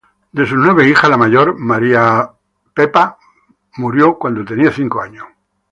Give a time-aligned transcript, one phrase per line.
[0.31, 2.33] De sus nueve hijas, la mayor Mary Emma
[2.73, 3.13] Frances
[3.77, 5.25] murió cuando tenía cinco años.